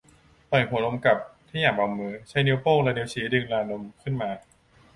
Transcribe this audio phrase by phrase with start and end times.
[0.51, 1.17] ปล่อยหัวนมกลับ
[1.49, 4.29] ที่อย่างเบามือ ใช้นิ้วโป้งและนิ้วชี้ดึงลานนมขึ้นมา